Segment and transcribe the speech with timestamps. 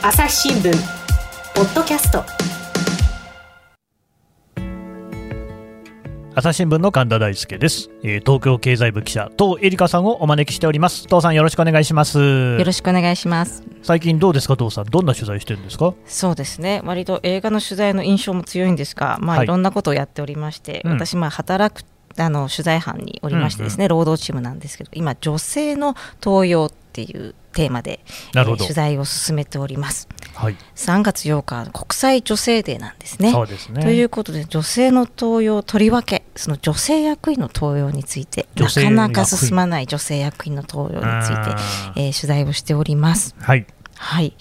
[0.00, 0.72] 朝日新聞
[1.56, 2.24] ポッドキャスト。
[6.36, 11.08] 朝日新聞の神田大輔です、えー、東京経済部記者東恵梨香さんをお招きしております。
[11.08, 12.20] 東さんよろしくお願いします。
[12.20, 13.64] よろしくお願いします。
[13.82, 14.84] 最近どうですか東さん？
[14.84, 15.94] どんな取材してるんですか？
[16.06, 16.80] そうですね。
[16.84, 21.84] 割と映画の取材の印象も強いんですがまあ、はい、いろんなことをやっておりまして、うん、私まあ働く
[22.20, 26.70] あの取材班におりましてですね、うんうん、労働チームなんですけど今女性の登用
[27.02, 28.00] っていうテーマで、
[28.34, 33.30] えー、取材を進めております、はい、3月8日国際女性デーなんですね。
[33.30, 33.82] そうですね。
[33.82, 43.36] ということで女性の登用とりわけその女性役員の登用についてなかなか進まない女性役員の登用について、えー、取材をしております。
[43.38, 44.34] はい、はい。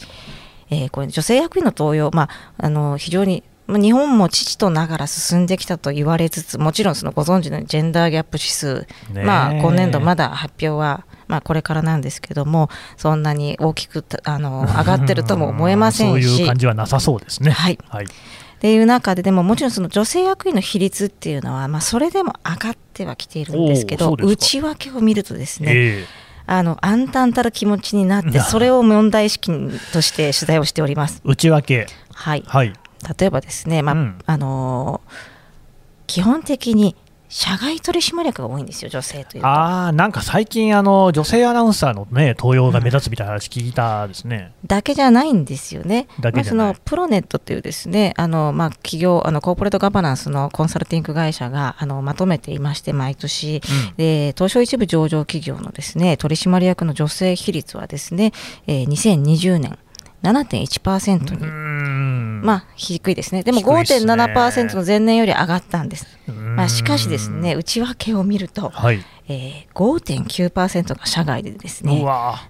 [0.69, 16.27] えー、これ女性役員の登用、まあ、あの非常に日本も父とながら進んできたと言われつつもちろんそのご存知のジェンダーギャップ指数、まあ、今年度まだ発表はまあ、これからなんですけどもそんなに大きくあの 上がってるとも思えませんし。
[16.27, 17.51] そういう感じはなさそうですね。
[17.51, 18.05] はい、はい。
[18.05, 26.05] っていう中ででももちろんその女性役員の比率っていうのは、まあ、それでも上がってはきているんですけど内訳を見るとですね、えー、
[26.47, 29.51] あの暗淡たる気持ちになってそれを問題意識
[29.93, 31.21] として取材をしております。
[31.23, 32.73] 内訳はい、はい、
[33.19, 35.11] 例えばですね、まあ、うん、あのー、
[36.07, 36.95] 基本的に
[37.29, 58.31] 社外取締役が多いんですよ、女性というあなんか最近あの、女性アナウンサーの、ね、登用が目立つみたいな話聞いたですね、うん、だけじゃないんですよね、まあ、そのプロネットというですねあの、まあ、企業あの、コーポレートガバナンスのコンサルティング会社があのまとめていまして、毎年、うん、で東証一部上場企業のですね取締役の女性比率はですね、
[58.67, 59.77] えー、2020年、
[60.23, 66.07] 7.1%に、まあ低いですね、でも5.7%の前年より上がったんです。
[66.27, 72.03] まあ、しかしですね、内訳を見ると、はい、えー、5.9%が社外でですね、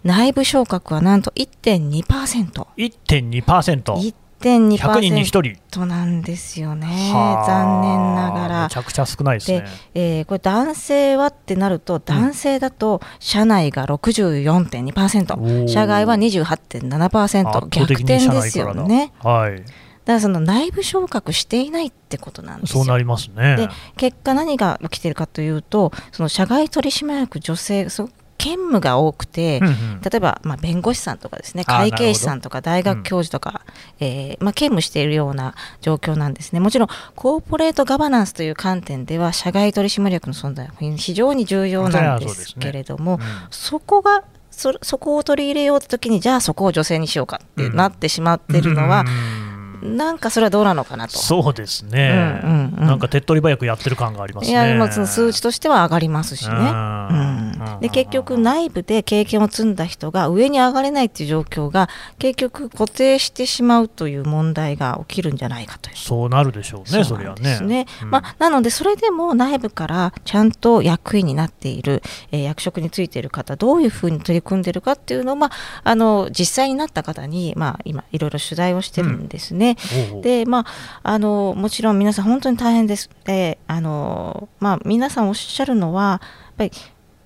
[0.04, 2.04] 内部昇格はなんと1.2%。
[2.04, 2.64] 1.2%。
[2.78, 5.86] 1.2%人に1人。
[5.86, 8.64] なんですよね、残念ながら。
[8.64, 9.62] めちゃくちゃ少ないですね。
[9.94, 19.12] で、えー、これ、男性はってなると、男性だと社内が64.2%、うん、社外は28.7%、逆転ですよね。
[19.24, 19.74] はい、だか
[20.06, 23.58] らその内部昇格していないってことなんですそうなりますね。
[23.58, 27.90] で結果、何が起きているかというと、その社外取締役女性、
[28.38, 33.62] 兼務が多くて、うんうん、例えば、まあ、弁護士さんとかですね会計士さんとか大学教授とか、
[34.00, 36.60] うん、えー、まあ、兼務しているような状況なんですね。
[36.60, 43.26] もちろんコーポレートガバナンスという観点では社外取締役の存在は非常に重要なんですけれども、そ、ね。
[43.26, 49.48] うん、そこがそそこを取り入れようときにじゃあそこを女性にしようかってなってしまっているのは、うん
[49.82, 51.18] なんかそれはどうなのかなと。
[51.18, 52.42] そうですね。
[52.44, 54.52] うんうんうん、なんか手っ取り早くやってる感がありますね。
[54.52, 56.56] いや、数値としては上がりますしね。
[56.56, 57.47] うん、
[57.80, 65.96] で、結局内部で経験を積んだ人が上に上がれないっていう状況が結局固定してしまうという問題が起きるんじゃないかという。
[65.96, 67.04] そうなるでしょうね。
[67.04, 67.60] それはね。
[67.62, 72.02] ねうん、まあ、なのでそれでも内部からちゃんと役員になっている、
[72.32, 75.52] えー、役職についている方どういうふうに取り組んでいるかっていうのを、まあ、
[75.84, 79.78] あの実際になった方に、まあ、今いろいろ取材をしてるんですね。
[80.22, 80.66] でまあ、
[81.04, 83.10] あのもちろん皆さん本当に大変です。
[83.26, 86.72] であのまあ、皆さんおっしゃるのはやっぱり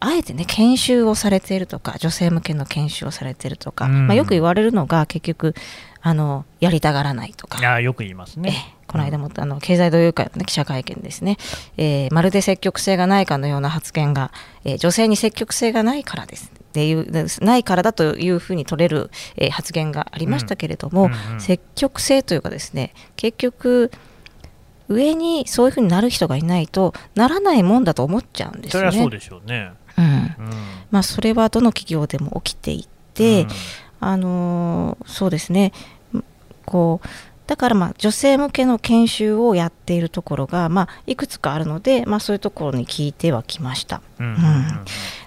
[0.02, 5.54] あえてね研修をされているとか女性向けの研修をされているとか、まあ、よく言われるのが結局
[6.02, 7.60] あのやりたがらないとか。
[7.72, 8.76] あよく言いますね。
[8.88, 11.38] この間も、あの経済同友会の、記者会見ですね、
[11.78, 14.34] えー、まるで積極性がないかのような発言が、
[14.66, 16.52] えー、女性に積極性がないからです。
[16.72, 17.06] っていう
[17.42, 23.92] ないからだというふうに取れる、えー、発言がありましたけれども、うんうんうん、積極性というかですね結局
[24.88, 28.92] 上にそういうふうになる人がいないとならないもんだと思っちゃうんですよね。
[28.92, 30.54] そそうでしょうね、うん、うん、
[30.92, 33.48] まあ、それはどの企業でも起きていて、うん、
[34.00, 35.72] あのそうですね。
[36.66, 37.08] こう
[37.48, 44.02] だからまあ女性向けの研修をやっているところがまあいくつかあるので、まあ、そういうところに聞いてはきました。
[44.20, 44.38] うん、うん、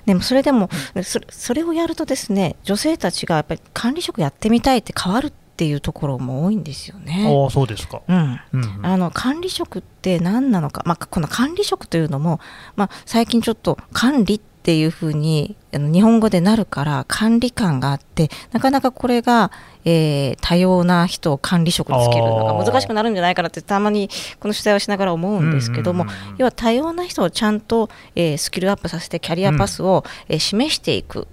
[0.07, 0.71] でもそれでも
[1.03, 7.27] それそれをやるとですね女性たちがやっぱり管理職やってみたいって変わるっていうところも多いんですよね。
[7.47, 12.41] あそうですか、うん、うん、あの管理職って何なのか、まあ、この管理職というのも、
[12.75, 19.51] まあ、最近ちょっと管理ってていうふうに日本語でなるから管理感があってなかなかこれが
[19.85, 24.09] えー、多様な人を管理職につけるのが難しくなるんじゃないかなってたまに
[24.41, 26.07] この取材をしながら思うんですけども、
[26.39, 31.29] 要は多様な人をちゃんと、えー、スキルアップさせてキャリアパスを、えー、示していく、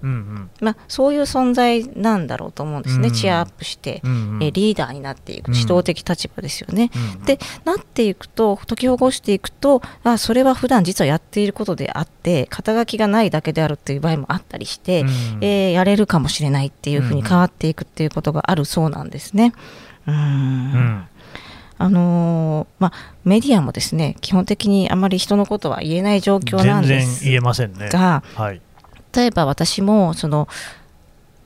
[0.60, 5.52] まあ、そういう存在なんだろうと思うんですね、チアアップして、えー、リーダーになっていく。
[5.52, 6.90] 指導的立場ですよね。
[7.24, 15.08] でなっていくと解きほぐしていくとあそれは普段実はやっていることであって肩書きがないだけであるっていう場合ももあったりして、うん
[15.40, 19.52] えーやれるかもしれないっていうふうに変わっていくっていうことがあるそうなんですね。
[20.06, 21.04] うんうん
[21.78, 27.88] あのーまあ、メディアもですね基本的にあまり人のことは言えない状況なん全然です言えませんね。
[27.88, 28.60] がはい。
[29.14, 30.48] 例えば私もその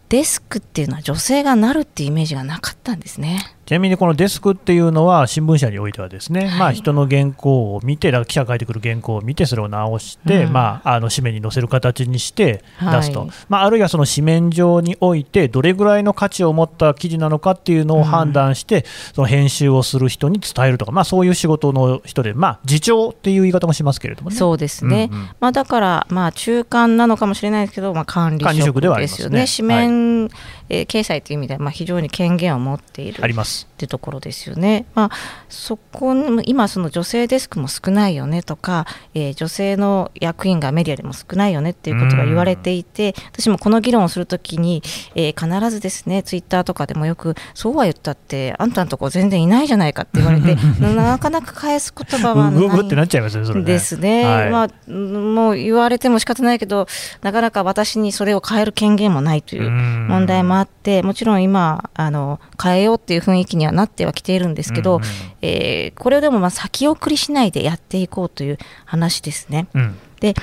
[0.09, 3.56] デスクっていうのは女性がなるっていうイメージがなかったんですね。
[3.67, 6.59] ちなみにこのデスクっていうのは新聞社においてはですね、はい。
[6.59, 10.53] まあ、人の原稿を見て、記者が書いてくる原稿を見て、それを直して、うん。
[10.53, 24.37] まあ、あの紙面に載せる形にして出すと、はいまあ、あるいはその紙面上において、どれぐらいの価値を持った記事なのかっていうのを判断して、その編集をする人に伝えるとか、まあ、そういう仕事の人で、まあ、次長っていう言い方もしますけれどもね。
[24.37, 25.29] そうですね、うんうん。
[25.41, 29.41] まあ、だから、まあ、中間なのかもしれないですけど、まあ、管理職職ではありますね。
[29.41, 30.31] ですよね、紙面、
[30.69, 33.67] えー掲載という意味では、まあ、非常に権限を持っているあります。
[33.77, 34.87] ってところですよね。
[34.95, 35.11] まあ、
[35.51, 44.83] そこに今その女性デスクも少ないよねとか、えー女性の役員がメディアでも少ないよねっていうことが言われていて、私もこの議論をするときに、
[45.15, 53.67] えー必ずですねツイッターとかでもよくそうは言ったってあんたのとこ全然いないじゃないかって言われて なかなか返す言葉はなないっちゃいますね、それね。
[53.67, 55.35] ですね、はいまあ、うん。
[55.35, 56.87] もう言われても仕方ないけど
[57.23, 60.09] なかなか私にそれを変える権限もないといううん。
[60.09, 61.43] 問題もあってもちろん。
[61.43, 65.03] 今あの変えようっていう雰囲気にはなってはきているんですけど、うん
[65.43, 69.67] えーこれをでもまあ先送りしないでやっていこうという話ですね。
[69.75, 69.99] うん。
[70.21, 70.35] で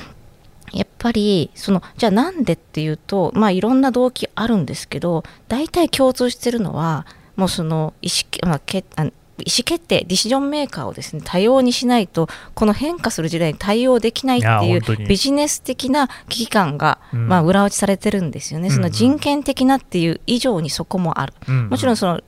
[0.74, 7.06] やっぱりそのじゃあなんでっていうと、まあ、いろんな動機あるんですけど大体共通してるのは
[7.36, 9.06] もうその意思,、まあ、けあ
[9.40, 17.28] 意思決定ディシジョンメーカーをですね多様にしないとこの変化する時代に対応できないっていうビジネス的な危機感が、うん。
[17.28, 21.70] まあ、裏打ちされてるんですよね、その人権的なっていう以上にそこもある、うん。
[21.70, 22.22] もちろんその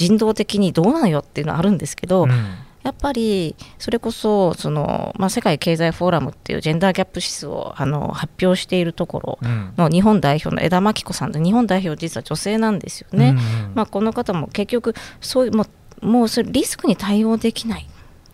[0.00, 2.30] 人道的にどうなのよっていうのはあるんですけど、うん。
[2.82, 9.74] やっぱりそれこそその、まあ、世界経済フォーラムっていうジェンダーギャップ指数をあの発表しているところうん。
[9.76, 13.36] の日本代表の枝真紀子さんで日本代表実は女性なんですよね。
[13.66, 15.66] うんまあ、この方も結局そういうも
[16.00, 17.86] うもうそれリスクに対応できない。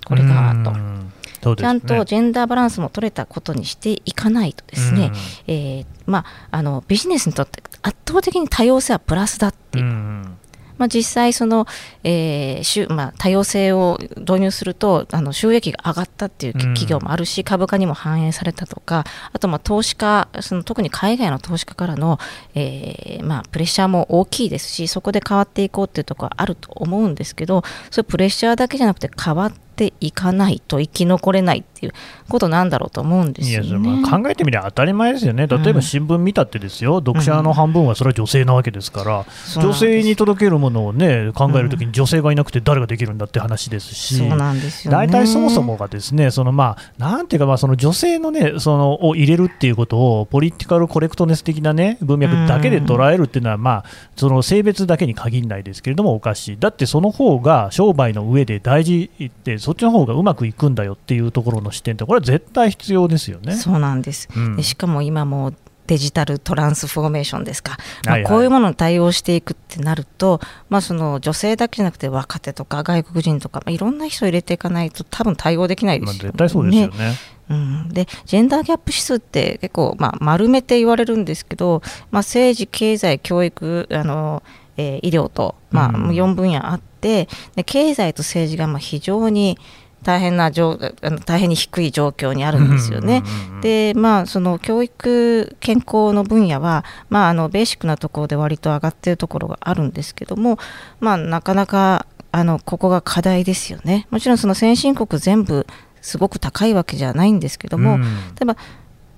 [0.05, 0.71] これがと。
[0.71, 1.13] うん。
[1.43, 1.67] そうですね。
[1.67, 5.11] ちゃんとジェンダーバランスも取れたことにしていかないとですね、
[5.49, 10.39] えーまあ、あのビジネスにとって圧倒的に多様性はプラスだっていううんうん
[10.79, 11.67] まあ、実際その、
[12.05, 16.77] えーしゅまあ、多様性を導入するとあの収益が上がったっていううん。
[16.77, 22.19] 企業もあるし、株価にも反映されたとかあとまあ投資家その特に海外の投資家からの、
[22.55, 29.66] えーまあ、プレッシャーも大きいですしそこで変わっていこうっていうところはあると思うんですけどそういうプレッシャーだけじゃなくて変わって
[30.01, 31.93] いかないと生き残れないっていう
[32.29, 33.79] ことなんだろうと思うんですよね。
[33.79, 44.17] まあ考えてみれば当たり前ですよね、例えば新聞見たってですよ、読者の半分はそれは女性なわけですから、うなんです性に届けるものを、ね、考えるときに女性がいなくて誰ができるんだって話ですし。
[44.17, 53.85] そうなんですよね大体そもそもがですね、そのまあ、なんていうか、まあ、その女性のね、そのを入れるっていうことを、ポリティカルコレクトネス的なね、文脈だけで捉えるっていうのは、まあ、
[54.17, 56.59] その性別だけに限らないですけれども、おかしい。
[56.59, 63.57] だってその方が商売の上で大事って、そっちの方がうまくいくんだよっていうところの視点って、これは絶対必要ですよね。
[63.57, 65.55] そうなんです、うんでしかも今もう
[65.89, 76.29] デジタルトランスフォーメーションですか、まあはいはいこういうものに対応していくってなると、まあ、その女性だけじゃなくて若手とか外国人とか、まあ、いろんな人を入れていかないと多分対応できないでまあ、すよね。
[76.29, 77.15] 絶対そうですよね。
[77.49, 84.43] うん、でジェンダーギャップ指数って結構、まあ、丸めて言われるんですけど、まあ、政治、経済、教育、あの
[84.77, 89.59] えー医療と、まあ、うん4分野あってで経済と政治がまあ非常に
[90.03, 90.79] 大変な状
[91.25, 93.25] 大変に低い状況にあるんですよね。
[93.61, 100.59] でまあその教育健康の分野は、まあ、あのベーシックなところで割と上がっているところがあるんですけども、
[101.01, 104.07] まあ、なかなかあのここが課題ですよね。
[104.11, 105.67] もちろんその先進国全部
[106.03, 108.07] すごく高いわけじゃないんですけども、うん例
[108.43, 108.57] えば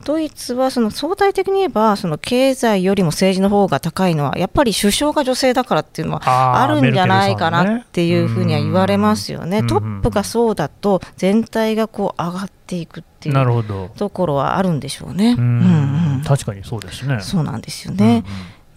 [0.04, 9.58] ドイツはその相対的に言えばその経済よりも政治の方が高いのはやっぱり首相が女性だからっていうのはあるんじゃないかなっていうふうには言われますよね。
[9.58, 13.90] うんトップがそうだと全体がこう上がっていくっていう。
[13.96, 15.34] ところはあるんでしょうね。
[15.36, 17.20] うんうんうん確かにそうですね。
[17.20, 18.04] そうなんですよね。
[18.04, 18.22] うんうん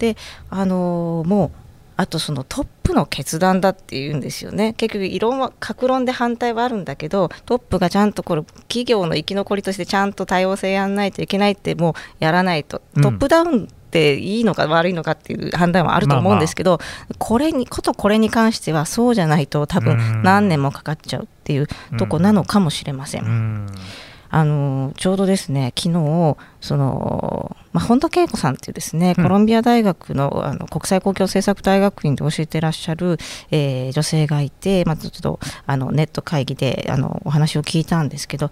[0.02, 0.16] で
[0.50, 1.61] あのーもう
[2.02, 4.72] あとそのトップの決断だっていうんですよね。
[4.72, 13.02] 結局異論は格論で反対はあるんだけどトップがちゃんとこれ企業の生き残りとしてちゃんと多様性やらないといけないってもうやらないと、うん。
[13.02, 16.80] トップダウンっていいのか悪いのかっていう判断はあると思うんですけど、
[17.18, 19.84] これにことこれに関してはそうじゃないと多うん。
[19.84, 21.68] 分何年もかかっちゃうっていう
[22.00, 23.68] とこなのかもしれません。
[24.32, 33.18] うんあのちょうどですね昨日その、まあ、本田恵子さんっていうですね、うんコロンビア大学のあの国際公共政策大学院で教えてらっしゃる、
[33.50, 38.50] えー女性がいて、まあ、ちょっとあのネット会議であのお話を聞いたんですけど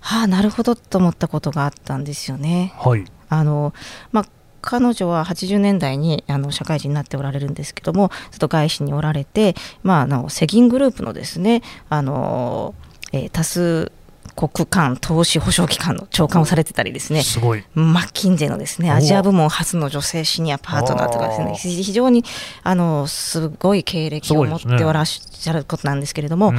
[0.00, 2.74] はあなるほどと思ったことがあったんですよね。
[2.76, 3.04] はい。
[3.28, 3.72] あの
[4.10, 4.26] まあ
[4.62, 12.74] 彼女は80年代にあの社会人になっておられるんですけどもちょっと外資におられて、まあ、あの世銀グループのですねあの、
[13.12, 13.90] えー、多数
[14.34, 17.22] 国間投資保証機関の長官をされてたりですね。
[17.22, 17.64] すごい。
[17.74, 21.54] マッキンゼのですねアジア部門初の女性シニアパートナーとかですね。
[21.54, 22.24] 非常に
[22.62, 26.58] あのすごい経歴を持っておらっしゃることなんですけれども、ね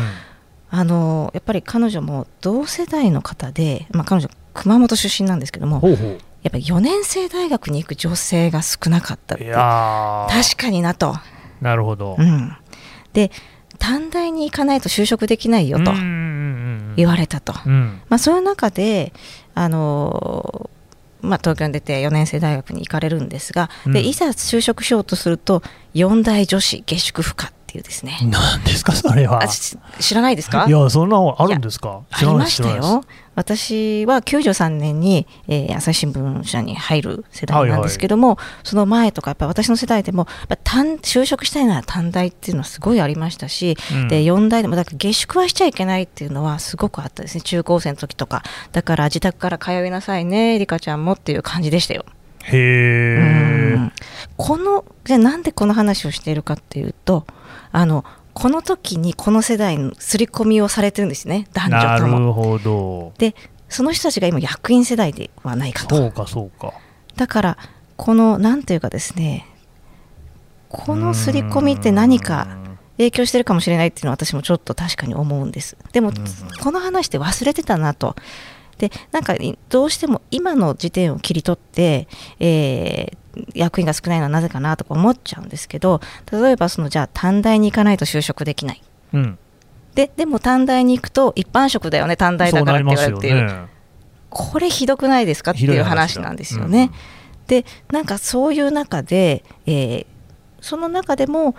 [0.71, 6.17] うん、あのやっぱり彼女も同世代の方で、まあ、彼女熊本出身なんですけどもほうほう。
[6.43, 11.15] やっぱり4年生大学に行く女性が少なかったって確かになと。
[11.61, 12.53] なるほど、うん、
[13.13, 13.31] で
[13.79, 15.91] 短大に行かないと就職できないよと
[16.95, 19.13] 言われたと、うん、まあ、そういう中で、
[19.55, 20.69] あの
[21.21, 25.63] まあ、東京に出て4年生大学に行かれるんですが、でいざ就職しようとすると
[25.93, 28.19] 四大女子下宿不可っていうですね。
[28.21, 29.41] 何ですかそれは。
[29.99, 30.65] 知らないですか？
[30.67, 32.01] いやそんなのあるんですか？
[32.11, 33.03] ありましたよ。
[33.35, 38.37] 私は93年に、えー、朝日新聞社に入る世代なんですけども、はい。
[38.37, 47.41] はい、その前とかやっぱ私の世代でもやっぱ就職したいなら短大っていうのはすごいありましたし、うん、で4代でもだから下宿はしちゃいけないっていうのはすごくあったですね。
[47.41, 48.43] 中高生の時とか。
[48.71, 52.05] だから自宅から通いなさいねりかちゃんもっていう感じでしたよ。
[52.43, 53.91] へえ。
[54.38, 57.25] このじゃなんでこの話をしているかっていうと
[57.71, 61.47] あのこの時にこの世代の刷り込みをされてるんですね。
[61.53, 62.19] 男女とも。
[62.19, 63.13] なるほど。
[63.17, 63.35] で
[63.69, 65.95] その人たちが今役員世代ではないかと。
[65.95, 66.73] そうかそうか。
[67.15, 67.57] だから
[67.95, 69.45] このなんていうかですね
[70.69, 72.57] この刷り込みって何か
[72.97, 75.77] 影響してるかもしれないっていうのは私もちょっと確かに思うんです。
[75.91, 76.12] でも
[76.62, 78.15] この話って忘れてたなと
[78.77, 79.35] でなんか
[79.69, 82.07] どうしても今の時点を切り取って、
[82.39, 86.01] えー、役員が少ないのはなぜかなとか思っちゃうんですけど
[86.31, 88.81] 例えばそのじゃあ短大に行かないと就職できない、
[89.13, 89.37] うん、
[89.95, 93.67] ででも短大に行くと一般職だよね短大だからって言われるっていう、ね、
[94.29, 96.91] これひどくないですかっていう話なんですよね。
[97.41, 100.05] うん、でなんかそういう中で、えー、
[100.61, 101.55] その中でも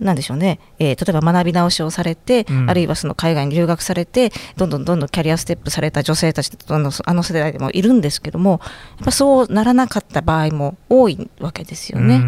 [0.00, 8.60] なんでしょうね、えー、例えば学び直しをされて、うん、あるいはその海外に留学されて、どんどんどんどんキャリアステップされた女性たちあのあの世代でもいるんですけども、
[8.96, 12.20] やっぱそうならなかった場合も多いわけですよね。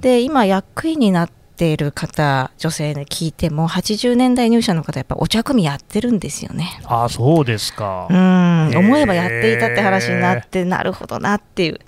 [0.00, 6.80] で、今、役員になっている方、女性で聞いても、80年代入社の方、やっぱお茶組やってるんですよね。
[6.84, 8.06] あそうですか。
[8.10, 11.80] うん、思えばやっていたって話になって、なるほどなっていう。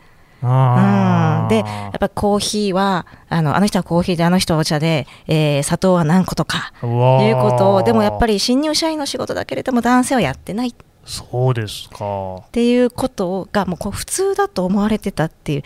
[0.46, 10.74] うん、でやっぱコーヒーはあのあの人はコーヒーであの人はお茶で、えー、砂糖は何個とかいうことをでもやっぱり新入社員の仕事だけれども男性はやってない。
[11.04, 12.36] そうですか。
[12.36, 15.62] っていうことがもう普通だと思われてたっていう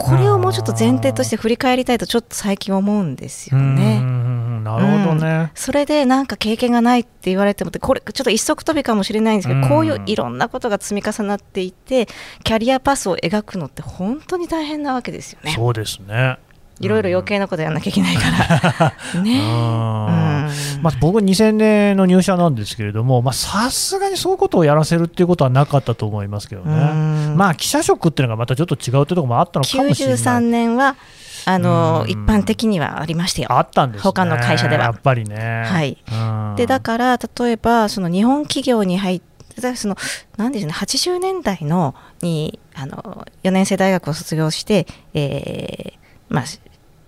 [0.00, 4.00] これをもうちょっと前提として振り返りたいとちょっと最近思うんですよね。
[4.00, 12.06] なるほどね、うん、それでなんか経験がないって言われてもこれちょっと一足飛びかもしれないんですけど、こういういろんなことが積み重なっていて
[12.44, 15.52] キャリアパスを描くのって本当に大変なわけですよね。
[15.52, 16.38] そうですね
[16.80, 19.22] いろいろ余計なことやらなきゃいけないから。
[19.22, 19.38] ね。
[20.80, 26.72] まあ、僕、2000年の入社なんですけれども、さすがにそういうことをやらせるっていうことはなかったと思いますけどね、
[27.36, 30.16] まあ、記者職っていうのがまたちょっと違うってところもあったのかもしれない。
[30.16, 30.96] 93年は
[31.44, 34.84] あの一般的にはありましたよ、あったんです、ね、他の会社では。
[34.84, 35.98] やっぱりね、はい、
[36.56, 39.30] でだから例えばその日本企業に入って
[39.76, 39.96] その
[40.36, 46.44] なんでしょうね80年代のにあの4年生大学を卒業して、えーまあ、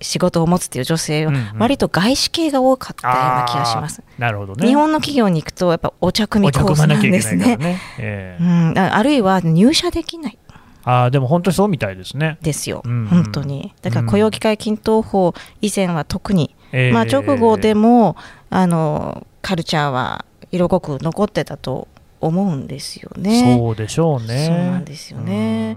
[0.02, 4.02] 仕事を持つっていう女性は割と外資系が多かったような気がします。
[4.18, 7.56] なるほどね、日本の企業に行くとやっぱお茶組コースなんですね。
[7.56, 10.38] ねえー、うん、あるいは入社できない。
[10.84, 12.38] あでも本当にそうみたいですね。
[12.42, 13.72] ですよ、うんうん、本当に。
[13.82, 18.16] だから雇用機会均等法以前は特に、うん、まあ、直後でも、
[18.50, 21.88] あのカルチャーは色濃く残ってたと
[22.20, 23.56] 思うんですよね。
[23.58, 24.46] そうでしょうね。
[24.46, 25.76] そうなんですよね。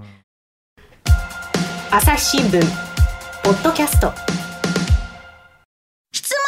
[1.92, 2.95] 朝日新聞
[3.46, 4.12] ポッドキャスト。
[6.12, 6.40] 質問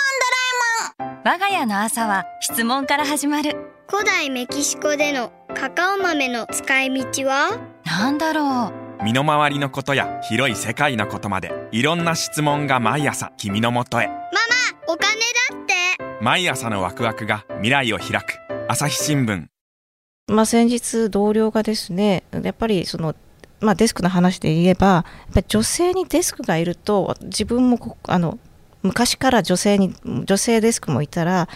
[0.97, 1.19] ドラえもん。
[1.25, 3.55] 我が家の朝は質問から始まる。
[3.87, 7.59] 古代メキシコでのカカオ豆の使い道は？
[7.85, 9.03] なんだろう。
[9.03, 14.07] 身の回りのことや広い世界のことまでいろんな質問が毎朝君のもとへ。
[14.07, 14.25] ママ
[14.87, 15.19] お金
[15.51, 16.23] だって。
[16.23, 18.39] 毎朝のワクワクが未来を開く。
[18.67, 19.45] 朝日新聞。
[20.29, 23.13] まあ先日同僚がですねやっぱりその
[23.59, 28.37] まあ、デスクの話で言えばやっぱ女性にデスクがいると自分もあの
[28.83, 31.49] 昔から女性に女性デスクもいたら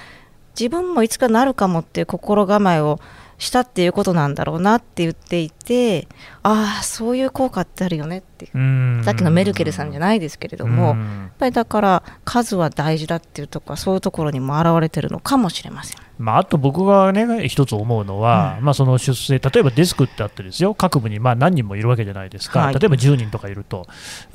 [0.60, 3.00] 自分もいつかなるかもっていう心構えを
[3.38, 6.08] したっていうことなんだろうなって言っていて
[6.44, 9.02] ああそういう効果ってあるよねっていう、うん。
[9.04, 11.00] さっきのメルケルさんじゃないですけれども、うん。
[11.00, 15.98] やっぱりだから数は大事だっていうところはそういうところにも表れてるのかもしれません。
[16.18, 21.20] まあ、あと僕がね、一つ思うのは、まあ、その出世、例えばデスクってあってですよ、各部に。
[21.20, 22.74] まあ何人もいるわけじゃないですか、はい。
[22.76, 23.88] 例えば10人とかいると、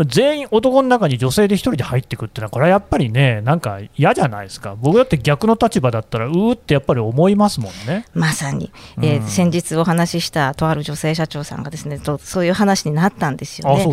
[0.05, 8.05] 全員男の中に女性で1人で入ってくっていうのは、これはやっぱりね、なんか嫌じゃないですか、僕だって逆の立場だったら、うーってやっぱり思いますもんね。
[8.15, 13.85] まさに、えーうん先日お話ししたとある女性社長さんがですねとそういう話になったんですよね。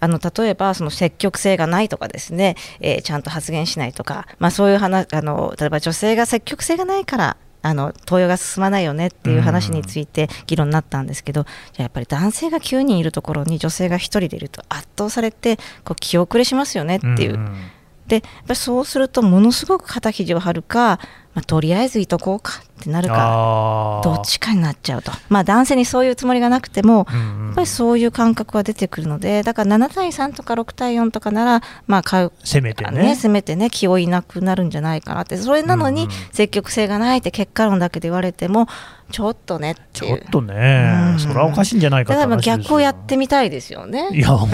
[0.00, 17.36] あの例えばその積極性がないとかですね、えーちゃんと発言しないとか、まあ、そういう話あの例えば女性が積極性がないからあの投与が進まないよねっていう話について議論になったんですけど、じゃあやっぱり男性が9人いるところに女性が1人でいると圧倒されてこう気遅れしますよねっていう。
[17.36, 17.70] んん。
[18.06, 21.00] でやっぱりそうするとものすごく肩肘を張るか、
[21.36, 22.62] まあ、とりあえずいとこうか。
[22.80, 25.10] ってなるかどっちかになっちゃうと。
[25.28, 32.32] まあ男性にそういうつもりがなくてもうんうんやっぱりそういう感覚は出てくるのでだから7対3とか6対4とかならまあ買う。
[32.44, 33.02] せめてね。
[33.02, 35.38] ね、せめてね気負いなくなるんじゃないかなって。
[35.38, 38.68] それなのに積極性がないって結果論だけで言われても
[39.10, 41.18] ちょっとねちょっとね、うん。
[41.18, 44.10] それはおかしいんじゃないかって話逆をやってみたいですよね。
[44.12, 44.50] いや、本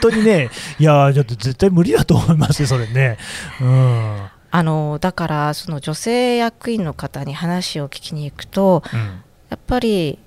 [0.00, 0.50] 当にね、
[0.80, 3.18] いや、ちょっと絶対無理だと思いますよ、それね。
[3.60, 4.30] うん。
[4.50, 10.18] あのだからその女性役員の方に話を聞きに行くとうんやっぱり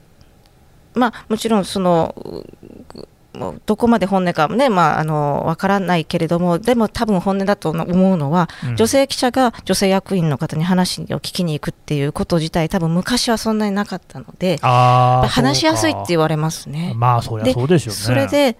[0.95, 2.15] まあもちろんその
[3.65, 16.93] どこまで本音かねまああのわからないけれどもでも多分本音だと思うのは、うん女性記者が女性役員の方に話を聞きに行くっていうこと自体多分昔はそんなになかったので話しやすいって言わわれますね。
[16.95, 17.99] まあ、そりゃそうでしょうね。
[17.99, 18.57] それで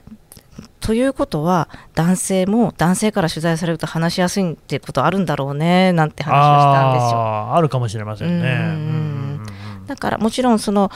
[0.82, 7.56] ということは男性も男性から取材されると話しやすいっていうことあるんだろうねなんて話をしたんですよ。
[7.56, 8.50] あるかもしれませんね。
[8.50, 9.44] うん
[9.88, 10.92] だからもちろんその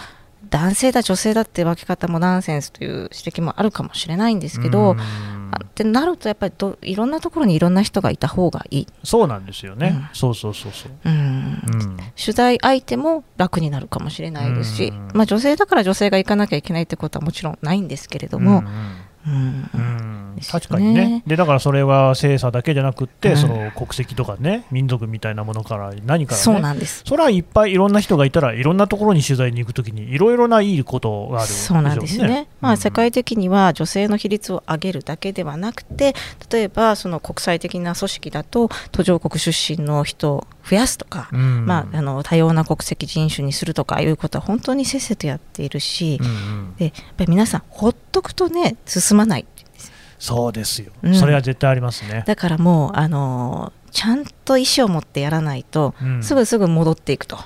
[0.50, 9.96] 男性だ女性だって分け方もナンセンスという指摘もあるかもしれないんですけど、ってなるとやっぱりどいろんなところにいろんな人がいた方がいい、そうなんですよね。
[9.96, 10.92] うんそうそうそうそう。
[11.04, 18.68] うんうん取材相手も楽になるかもしれないですし、うんまあ、女性だから女性が行かなきゃいけないってことはもちろんないんですけれども、うん
[19.28, 19.70] Mm.
[19.74, 20.25] mm.
[20.36, 20.42] ね。
[20.48, 23.38] 確かにね、でだからそれは性差だけじゃなくって、うん。
[23.38, 27.04] その国籍とかね、民族みたいなものから何からね、そうなんです。
[27.06, 32.48] それはいっぱいいろんな人がいたら、いろんなところに取材に行くときに、いろいろないいことがあるそうなんですよね。
[32.62, 36.16] まあ、世界的には女性の比率を上げるだけではなくて
[36.50, 41.66] 例えばその国際的な組織だと途上国出身の人を増やすとか、うん。
[41.66, 46.76] まあ、あの多様な国籍人種にするとかいうことは本当にせっせとやっているし、うんうん。
[46.78, 49.46] でやっぱり皆さんほっとくとね進まない
[50.20, 52.24] そうですよ、うんそれは絶対ありますね。
[52.26, 57.38] だからもうあのちゃんと意思を持ってやらないと、うんすぐすぐ戻っていくと。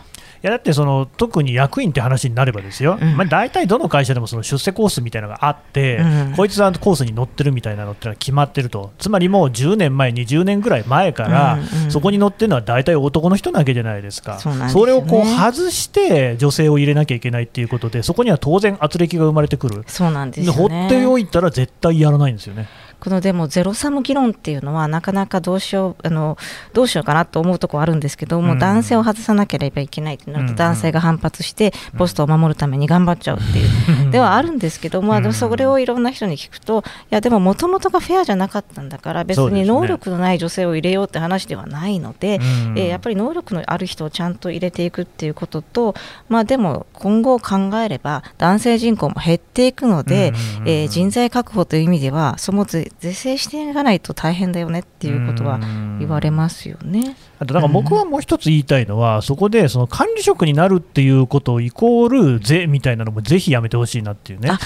[0.41, 3.17] いやだってその特に役員って話になればですよ、うん。
[3.17, 6.33] まあ、大体どの会社でもその出世コースみたいなのがあって、うん。
[6.35, 14.71] こいつはコースに乗ってるみたいなのってのは決まってると、つまりもう10年前、20年ぐらい前から、そこに乗ってるのは大体男の人なわけじゃないですか、そね。
[14.85, 20.67] れをこう外して女性を入れなきゃいけないっていうことで、そこには当然、圧力が生まれてくる、そうなんですで放。
[20.67, 22.67] っておいたら絶対やらないんですよね。
[22.99, 26.37] このでもゼロサム議論っていうのはなかなかどうしようあの
[26.73, 30.49] どうしようかなと思うところあるんですけども、うん男性を外さなければいけないとなるうん。
[30.49, 35.33] と男性が反発してポストを守るために頑張っちゃうっていう、 ではあるんですけども、あのうん。
[35.33, 42.39] それをいろんな人に聞くといやでももともとがフェアじゃなかったんだから別に能力のない女性を入れようって話ではないので、う
[42.73, 42.77] ん。
[42.77, 45.95] えーやっぱり能力のある人をちゃんと入れていくっていうことと、
[46.27, 50.67] まあ、でも今後考えれば男性人口も減っていくので、うん。
[50.67, 55.59] えー人材確保という意味ではそも是是正していかないと大変だよねっていうことは
[55.99, 57.15] 言われますよね。
[57.39, 64.49] あとだから僕はもう一つ言いたいのは、そこでその管理職になるっていうことイコール税みたいなのもぜひやめてほしいなっていうね。
[64.51, 64.59] あ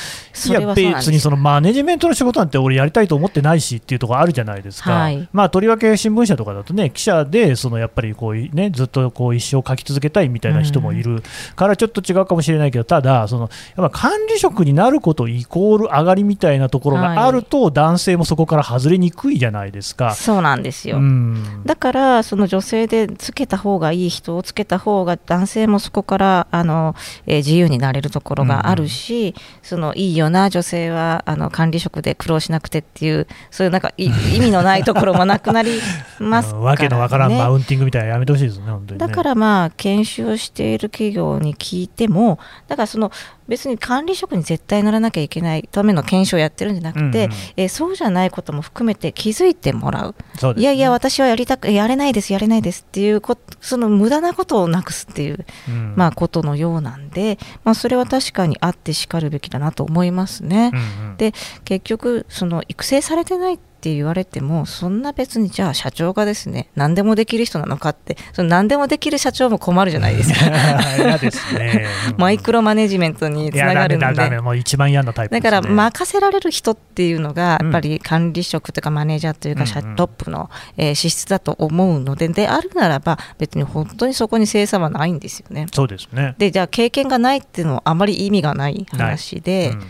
[0.45, 5.29] いや別にそのマネジメントの仕事なんて俺やりたいと思ってないしっていうところあるじゃないですか、はい。
[5.31, 11.21] まあ、とりわけ新聞社とかだとね記者でそのやっぱりこう、ね、ずっとこう一生書き続けたいみたいな人もいる
[11.55, 20.15] からちょっと違うかもしれないけどただそのやっぱ管理職になることイコール上がりみたいなところがあると、男性もそこから外れにくいじゃないですか。
[20.15, 21.61] そうなんですよ、うん。
[21.65, 26.95] だからその女性でつけた方がいい人をつけた方が男性もそこからあの、
[27.27, 35.79] えー自由になれるところがあるし、そのいいよな女性はあの管理職で苦労しなくてっていうそういうなんかい意味のないところもなくなり
[36.19, 39.07] ますから、ね、 うんわけのわからんマウンティングみたいなのやめてほしいですね、本当にね。
[39.07, 43.11] だからまあ研修をしている企業に聞いてもだからその
[43.47, 47.37] 別に管理職に絶対ならなきゃいけないための検証をやってるんじゃなくて、うんうん。
[47.57, 50.15] えーそうじゃないことも含めて気づいてもらう、
[50.53, 50.61] ね。
[50.61, 55.93] いやいや、私はやりたくやれないです、やれないですっていうこその無駄なことをなくすっていう、うん。
[55.95, 60.71] まあ、ことのようなんで、まあ、それは確かにあってしかるべきだなと思いますね。
[60.73, 61.17] うんうん。
[61.17, 61.33] で
[61.65, 70.45] 結局その育成されてないって言われてもそんな別にじゃあ社長がですね何でもできる人なのかってその何でもできる社長も困るじゃないですか
[70.97, 71.85] 嫌ですね。
[72.17, 74.39] マイクロマネジメントにつながるので。
[74.41, 75.41] もう一番嫌なタイプだ。
[75.41, 85.67] から任せられる人っていうのがうんやっぱり管理職とかマネージャーというか社うんうんトップのえー資質だと思うのでであるならば別に本当にそこに精査はないんですよね。
[85.73, 86.35] そうですね。
[86.37, 89.83] でじゃあ経験がないっていうのはあまり意味がない話で、うん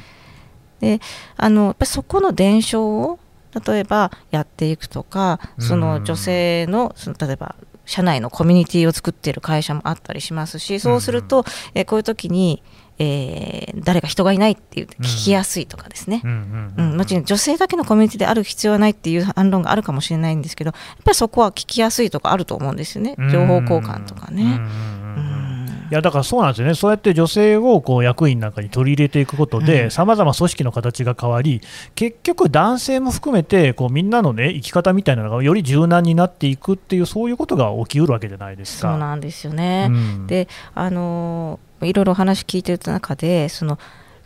[0.79, 0.99] で
[1.37, 3.19] あのやっぱりそこの伝承を
[3.65, 12.63] 例えばやっていくとかその女性のその例えば社内のコミュニティを作っている会社もあったりしますしそうすると、えーこういう時に、
[12.97, 16.21] えー誰か人がいないって言って聞きやすいとかですね、
[16.77, 23.15] もちろん女性だけのコミュニティである必要はないっていう反論があるかもしれないんですけどやっぱりそこは聞きやすいとかあると思うんですよね。
[23.31, 24.43] 情報交換とかね。
[24.43, 24.49] うん
[24.97, 25.02] うん
[25.89, 29.65] いやだからそうなんですよね、そうやって女性をこう役員なんかに取り入れていくことうん。
[29.65, 31.61] で、さまざま組織の形が変わり、
[31.95, 38.91] 結局、男性も含めてこうみんなの、ね、生き方みたいなのがより柔軟になっていくっていう、そういうことが起きうるわけじゃないですか。
[38.91, 40.27] そうなんですよね、うん。
[40.27, 43.77] であのーいろいろお話聞いてる中でその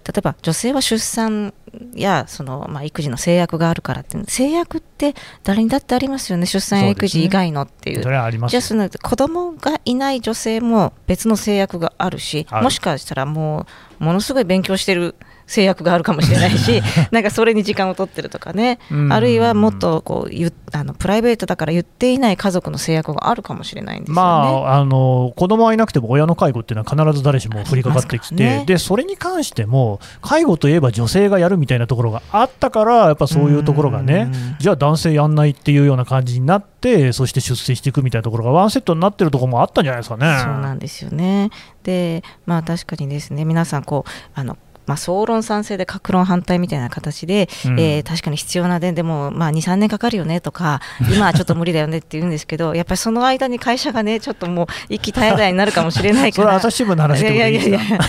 [0.08, 1.54] 例えば女性は出産
[1.94, 6.46] やその、まあ、育児の制約があるからって制約って誰にだってありますよね。
[6.46, 8.04] 出産や育児以外のっていう。
[8.04, 8.52] それはあります。
[8.52, 13.66] よじゃあその子供がいない女性も別の制約があるしもしかしたらも
[14.00, 15.16] うものすごい勉強してる
[15.48, 16.82] 制約があるかもしれないし
[17.12, 24.22] なんかそれに時間を取ってるとかねうんあるいはもっとこう言っあのプライベートだから言っていない家族の制約があるかもしれないんですよね。
[24.22, 40.40] まあ、あの子供はいなくても親の介護っていうのは必ず誰しも降りかかってきて、ねでそれに関しても介護といえば女性がやるみたいなところがあったからやっぱそういうところがねうんじゃあ男性やんないっていうような感じになってそして出世していくみたいなところがワンセットになってるところもあったんじゃないですかね。
[40.44, 41.50] そうなんですよね。
[41.84, 44.58] で、まあ確かにですね、皆さんこうあの。
[44.88, 47.80] まあ、総論賛成で各論反対みたいな形で、うん。
[47.80, 50.80] えー確かに必要な点でも、まあ、2、3年かかるよねとか、
[51.14, 56.58] 今はちょっと無理だよねって言うんですけど、やっぱりその間に会社がね、ちょっともう、息絶え絶えになるかもしれない それはから。
[56.60, 57.76] 朝日新聞の話でいいですか？
[57.78, 58.00] いやいやいや。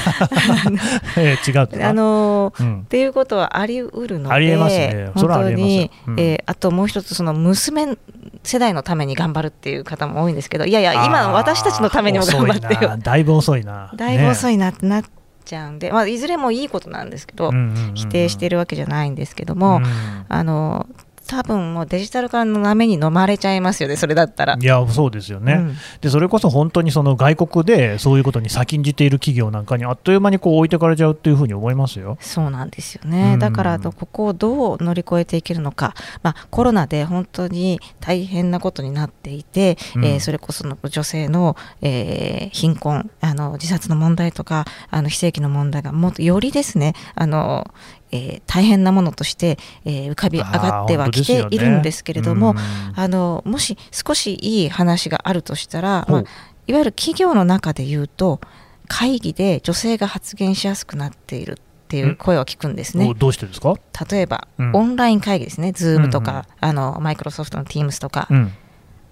[1.16, 2.80] ええ違うあのーうん。
[2.82, 5.10] っていうことはあり得るので、ありえますね。
[5.14, 7.96] 本当に、うんえーあともう一つ、その娘
[8.42, 12.90] 世代のために頑張るっていう方も多いんですけど、いやいや、今の私たちのためにも頑張ってよ。
[12.90, 12.96] な。
[12.96, 13.90] だいぶ遅いな。
[13.94, 15.04] だいぶ遅い、いなってなっ
[15.48, 17.94] ちゃうんで、まあ、いずれもいいことなんですけど、うんうんうんうん。
[17.94, 19.84] 否定してるわけじゃないんですけども、うん。
[20.28, 20.86] あの
[21.28, 24.56] 多分もうデジタル化の波に飲まれちゃいますよね、それだったら。
[24.60, 25.76] いやそうですよね、うん。
[26.00, 32.16] でそれこそ本当にその外国でそういうことに先んじている企業なんかにあっという間にこう置いてかれちゃうっていうふうに思いますよ。
[32.20, 33.38] そうなんですよね、うん。
[33.38, 40.04] だからここをどう乗り越えていけるのか、まあ、コロナで本当に大変なことになっていて、うん。
[40.04, 47.70] えーそれこその女性の、えー貧困あの自殺の問題とかあの非正規の問題がもっとよりですねあの、
[48.10, 52.54] えー大変なものとして、えー浮かび上がってはきているんですけれども、
[52.94, 56.24] あのもし少しいい話があるとしたら、まあ、
[56.66, 58.40] いわゆる企業の中で言うと
[58.88, 61.56] 会議で女性が発言しやすくなっているっ
[61.88, 63.06] ていう声を聞くんですね。
[63.08, 63.14] お。
[63.14, 63.74] どうしてですか、
[64.10, 64.76] 例えば、うん。
[64.76, 68.52] オンライン会議ですね、Zoom とうんうんか、あのマイクロソフトの Teams とか、うん。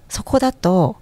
[0.08, 0.96] そこだと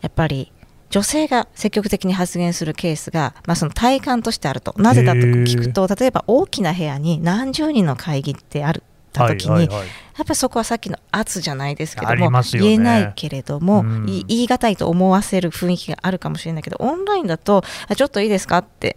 [0.00, 0.52] やっぱり
[0.90, 9.86] 女性が積極的に発言するケースが、まあ、その体感としてあると、なぜだと聞くと、例えば大きな部屋に何十人の会議ってあるた時に、はいはいはい。
[9.86, 12.40] やっぱりそこはさっきの圧じゃないですけども、ね。
[12.52, 14.08] 言えないけれども、うん。
[14.08, 18.96] い言い難いと思わせる雰囲気があるかもしれないけど、オンラインだと、あちょっといいですかって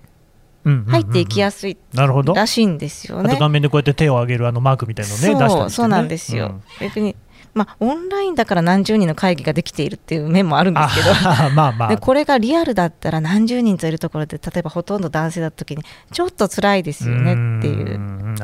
[0.63, 0.91] うんうんうんうん。
[0.91, 3.31] 入っていきやすいらしいんですよね。
[3.31, 5.17] あと画面でこうやって手を上げるあのマークみたいなのを
[5.65, 5.69] ね。
[5.69, 7.15] そうなんですよ、別に、
[7.53, 11.11] まあ、オンラインだから何十人の会議ができているっていう面もあるんですけど。
[11.11, 11.89] あまあまあ。
[11.93, 18.35] でこれがリアルだったら何十人といるところで例えばほとんど男性だった時にちょっと辛いですよねっていう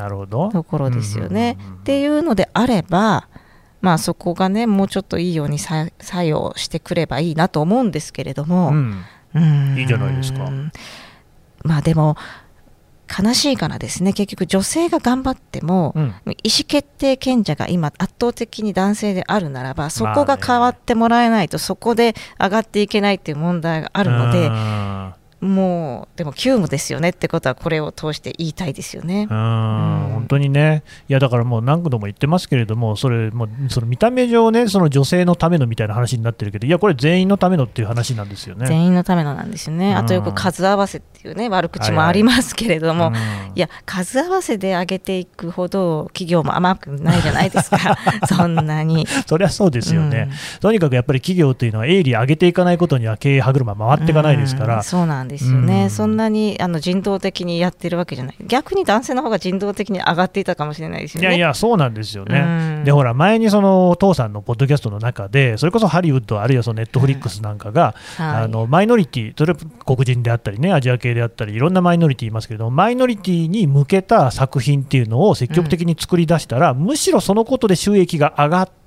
[0.52, 1.58] ところですよね。
[1.80, 3.28] っていうのであれば
[3.80, 9.04] まあそこがねもうちょっといいようにさ作用してくればいいなと思うんですけれども、うん。
[9.34, 9.78] うん。
[9.78, 10.50] いいじゃないですか。
[11.64, 12.16] まあでも
[13.08, 14.12] 悲しいからですね。
[14.12, 16.14] 結局女性が頑張っても、うん。
[16.42, 29.28] 意思決定権者が今圧倒的に男性であるならばそこが変わってもらえないとそこで上がっていけないっていう問題があるので、うんもうでも急務ですよねってことはこれを通して言いたいですよね。
[29.30, 30.10] うん。
[30.14, 38.66] 本当にね、いやだからもう何度も言ってますけれども、それもうその見た目上ね、その女性のためのみたいな話になってるけど、いや、これ、全員のためのっていう話なんですよね。
[38.66, 39.94] 全員のためのなんですよね。
[39.94, 43.14] あとよく数合わせっていうね悪口もありますけれども、うん
[43.54, 47.98] いや数合わせで上げていくほど企業も甘くないじゃないですか。
[48.28, 49.06] そんなに。
[49.26, 50.60] そりゃそうですよね、うん。
[50.60, 55.90] とにかくやっぱり企業というのは、営利上げていかないことには経営歯車回っていかないですから、うんそうなんですよね、うん。
[55.90, 58.36] そんなにあの人道的にやってるわけじゃない。
[58.46, 61.28] 逆に男性の方が人道的に上がっていたかもしれないですよね。
[61.28, 62.40] いやいや、そうなんですよね。
[62.40, 62.84] うん。
[62.84, 68.44] でほら前にその父さんのポッドキャストの中でそれこそハリウッドあるいはそのネットフリックスなんかが、はい。
[68.44, 78.77] あのマイノリティそれは黒人であったりねアジア系であったりいろんなマイノリティいますけれどもマイノリティに向けた作品っていうのを積極的に作り出したら、むしろそのことで収益が上がって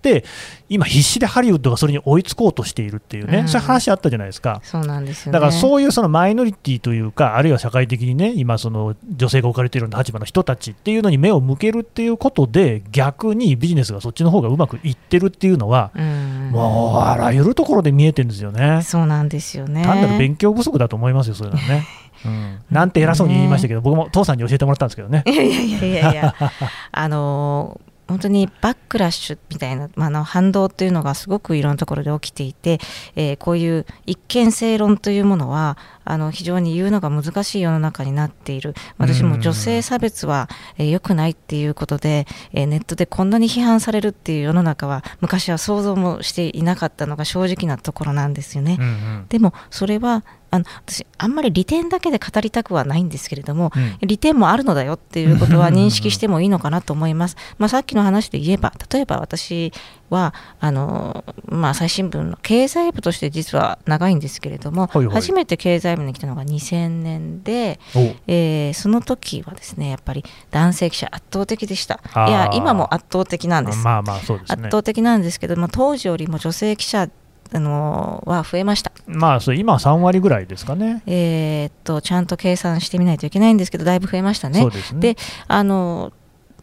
[0.70, 4.62] 今必死でハリウッドがそれに追いつこうとしているっていうね、うんそういう話あったじゃないですか。
[4.64, 5.34] そうなんですよね。
[5.34, 18.82] だからそういうそのマイノリティというか、あるいは社会的にね、今、その女性が置かれているような立場の人たちっていうのに目を向けるっていうことで、逆にビジネスがそっちの方がうまくいってるっていうのは、うんもうあらゆるところで見えてるんですよね。
[18.84, 19.84] そうなんですよね。
[19.84, 21.88] 単なる勉強不足だと思いますよ、そういうのはね。
[22.24, 25.24] うん、なんて偉そうに言いましたけど、僕も父さんに教えてもらったんですけどね。
[25.26, 26.36] いやいやいやいやいや
[26.92, 32.80] あのー本当にバックラッシュみたいな、まあ、の反動というのがすごくいろんなところで起きていて、
[33.16, 48.78] えーこういう一見正論というものはあの非常に言うのが難しい世の中になっている私も女性差別は、えー良くないっていうことで、えーネットでこんなに批判されるっていう世の中は昔は想像もしていなかったのが正直なところなんですよね。
[48.80, 57.38] うんうんでもそれはあの私あんまり利点だけで語りたくはないんですけれども、うん利点もあるのだよっていうことは認識してもいいのかなと思います。
[57.58, 59.72] まあ、さっきの話で言えば例えば私
[60.10, 67.80] はあの、まあ、最新聞の経済部として実は長いんですけれども、はいはい初めて経済部に来たのが2000年で、
[68.28, 72.00] えーその時はですねやっぱり男性記者圧倒的でした。
[72.28, 73.84] いや今も圧倒的なんです。
[73.84, 74.54] まあまあそうですね。
[74.54, 77.08] 圧倒的なんですけども当時よりも女性記者
[77.54, 78.92] あのは増えました。
[79.08, 81.04] まあそれ今3割ぐらいですかね。
[81.06, 84.64] えーっとちゃんと計算してみないといけないんですけどだいぶ増えましたね。
[84.70, 84.84] でね。
[84.94, 86.14] であの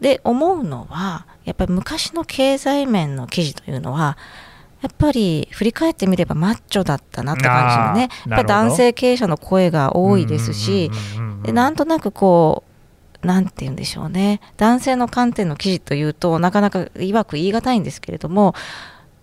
[0.01, 4.17] で思うのはやっぱり昔の経済面の記事というのは
[4.81, 8.09] やっぱり振り返ってみればマッチョだったなって感じのね。
[8.27, 10.89] やっぱ男性経営者の声が多いですし
[11.43, 12.63] なんとなくこ
[13.23, 14.39] うなんて言うんでしょうね。
[14.55, 18.55] 男性の観点の記事というとなかなかいわく言い難いんですけれども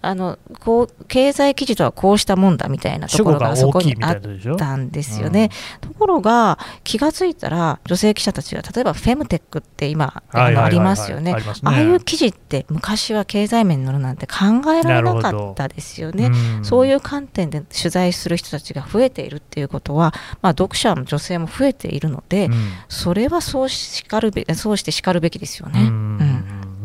[0.06, 4.20] あのこう経済記事とはこうしたもんだみたいなところがそこにあっ
[4.56, 5.50] たんですよね。
[5.80, 11.34] ところが気がついたら女性記者たちが例えばフェムテックって今あのありますよね。
[11.64, 16.26] ああいう記事って昔は経済面に載るなんて考えられなかったですよね。
[16.26, 22.54] うんそういう観点で取材する人たちが増えているっていうことは、まあ、読者も女性も増えているので、うん。
[22.88, 25.90] それはそうしかるべそうしてしかるべきですよね。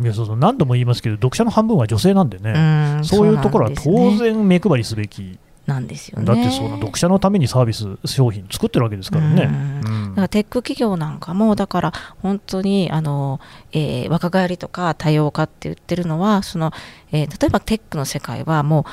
[0.02, 2.60] うんいやそうそう何度も言いますけど読者の半分は女性なんでね、う
[3.02, 6.26] んそういうところは当然目配りすべき、なんですよね。
[6.26, 9.44] だってその読者のためにサービス商品作ってるわけですからね。
[9.86, 13.40] うんうんだからテック企業なんかもだから本当にあの、
[13.72, 16.72] えー若返りとか多様化って言ってるのはその、
[17.12, 18.84] えー例えばテックの世界はもう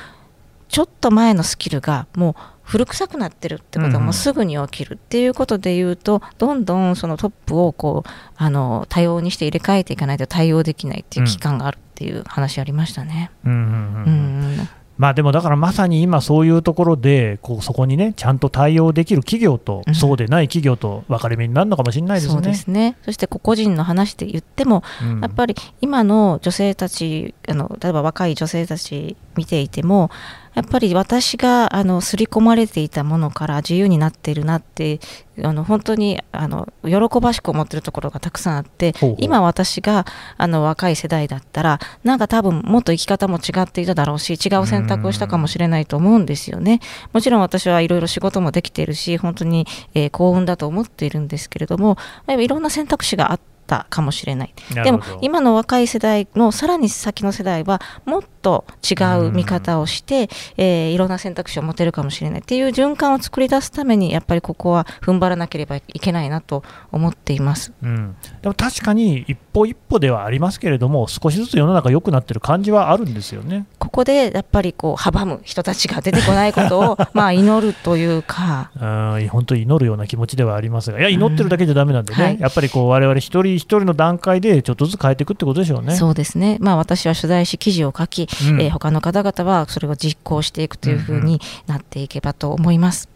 [0.69, 2.35] ちょっと前のスキルがもう
[2.69, 4.13] 古臭くなってるってことうんうはもうん。
[4.13, 13.31] すぐに起きるっていうことで言うと、どんどんそのトップをこうあの多様にして入れ替えていかないと対応できないっていう期間があるっていう話ありましたね。
[13.45, 14.69] うんうんうんうん。
[14.99, 19.95] まあでもだからまさに今そういうところでこうそこにねちゃんと対応できる企業と、うん。
[19.95, 22.33] そうでない企業と分かれ目になるのかもしれないですね。
[22.33, 22.97] そうですね。
[23.03, 25.21] そして個々人の話で言ってもうん。
[25.21, 30.11] やっぱり今の女性たちあの例えば若い女性たち見ていても
[30.59, 34.99] やっぱり私があの刷り込まれていたものから自由になっているなって
[35.41, 40.05] あの本当にあの喜ばしく思ってるところがたくさんあって今私が
[40.37, 46.81] あの若い世代だったらなんか多分もっと生き方も違っていただろうし違う選択をしたかもしれないと思うんですよね。
[47.13, 54.55] もちろん私はいろいろ仕事もできているし本当に、えー幸運だと思っているんですけれどもいろんな選択肢があったかもしれない。
[54.75, 58.95] でも今の若い世代のさらに先の世代はもっと違
[59.27, 67.73] う見方をして、えーいろんな選択肢を持てるかもしれないっていう循環を作り出すためにやっぱりここは踏ん張らなければいけないなと思っています。
[67.83, 73.67] うん、でも確かに一歩一歩ではありますけれども少しずつ世の中良くなってる感じはあるんですよね。
[73.79, 78.71] ここでやっぱりこう阻む人たちが出てこないことを まあ祈るというか。
[78.81, 85.95] うん本当に祈るような気持ちではありますがいや祈ってるだけじゃダメなんでね、はいやっぱりこう我々一人一人の段階でちょっとずつ変えていくってことでしょうね。
[85.95, 88.61] そうですね、まあ、私は取材し記事を書き、うん。
[88.61, 93.09] えー他の方々はそれを実行していくというふうになっていけばと思います。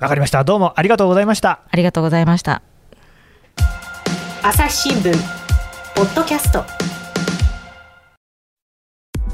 [0.00, 0.44] わわかりました。
[0.44, 1.60] どうもありがとうございました。
[1.70, 2.62] ありがとうございました。
[4.42, 5.12] 朝日新聞
[5.94, 6.64] ポッドキャスト。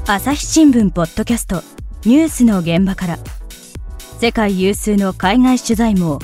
[0.07, 1.61] 朝日新聞ポッドキャスト。
[2.05, 3.17] ニュースの現場から。
[4.19, 6.19] 世界有数の海外取材網。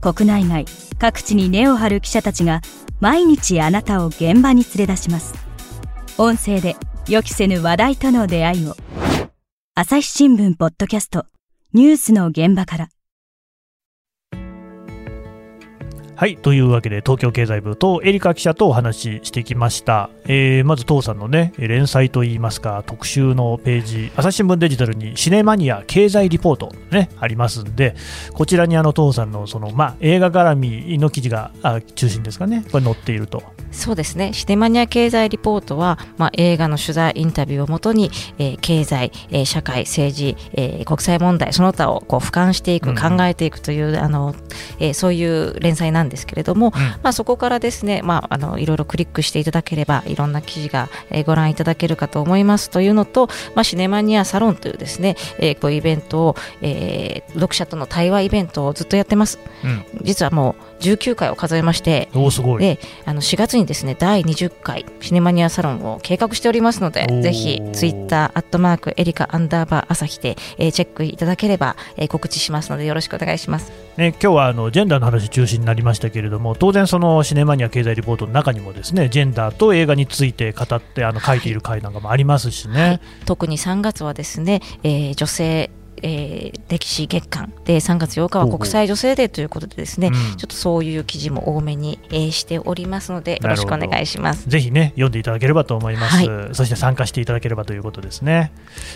[0.00, 0.64] 国内外。
[0.98, 2.62] 各地に根を張る記者たちが
[3.00, 5.34] 毎日あなたを現場に連れ出します。
[6.16, 8.76] 音声で予期せぬ話題との出会いを。
[9.74, 11.26] 朝日新聞ポッドキャスト。
[11.74, 12.88] ニュースの現場から。
[16.16, 27.96] はいというわけで東京経済部とエリカ記者とお話ししてきました、えーまず父さんのね連載といいますか特集のページ朝日新聞デジタルにシネマニア経済リポートねありますんで
[28.32, 33.42] こちらにあの父さんのそのまあ映画絡みの記事があ中心ですかねこれ載っていると。
[33.74, 34.32] そうですね。
[34.32, 44.36] シネマニア経済リポートは、まあ、映画の取材インタビューをもとに、えー経済、えー社会政治、えー国際問題その他をこう俯瞰していく、うん考えていくというあの、
[44.78, 59.38] えーそういう連載なんですけれども、まあ、そこからですね、まあ、あのいろいろクリックしていただければいろんな記事が、えーご覧いただけるかと思いますというのと、まあ、シネマニアサロンというですね、えーこういうイベントを、えー読者との対話イベントをずっとやってます。
[59.64, 59.84] うん。
[60.02, 73.72] 実はもう19回を数えましてであの4月にですね第20回シネマニアサロンを計画しておりますのでぜひツイッターアットマークエリカアンダーバー朝日で、えーチェックいただければ、えー告知しますのでよろしくお願いします。
[73.96, 85.70] ね、今日はあのジェンダーの話中心になりましたけれども当然そのシネマニア経済リポートの中にもですねジェンダーと映画について語ってあの書いている回なんかもありますしね、特に3月はですね、えー女性
[86.04, 90.36] えー歴史月間で3月8日は国際女性デーということでですね、うん。
[90.36, 94.48] ちょっとそういう記事も多めに、えーしておりますのでよろしくお願いします。
[94.48, 98.52] ぜひね読んでいただければと思います、はそして参加していただければということですね。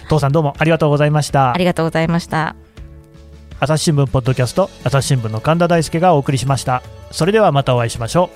[0.08, 1.52] 父さんどうもありがとうございました。
[1.52, 2.56] ありがとうございました。
[3.60, 6.82] 朝日新聞ポッドキャスト朝日新聞の神田大輔がお送りしました。
[7.10, 8.30] それではまたお会いしましょ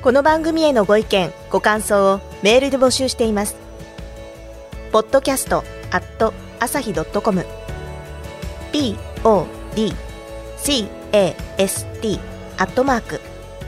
[0.00, 0.02] う。
[0.02, 3.56] この番組へのご意見ご感想をメールで募集しています。
[4.92, 7.46] ポッドキャストアット朝日ドットコム。
[8.72, 9.48] Podcast
[12.58, 13.20] アットマーク。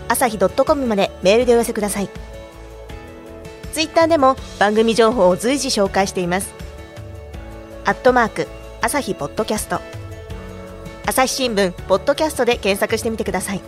[0.08, 2.08] 朝日ドットコムまでメールでお寄せください。
[3.72, 6.52] ツイッターでも番組情報を随時紹介しています。
[7.84, 8.48] アットマーク
[8.80, 9.80] 朝日ポッドキャスト。
[11.06, 13.60] 朝日新聞ポッドキャストで検索してみてください。